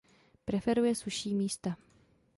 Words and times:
Preferuje 0.45 0.95
sušší 0.95 1.33
místa. 1.35 1.77